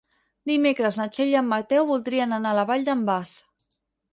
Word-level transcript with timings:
Dimecres 0.51 0.95
na 1.01 1.05
Txell 1.17 1.29
i 1.33 1.37
en 1.41 1.47
Mateu 1.51 1.87
voldrien 1.91 2.33
anar 2.39 2.55
a 2.55 2.59
la 2.61 2.67
Vall 2.73 2.89
d'en 2.89 3.05
Bas. 3.11 3.39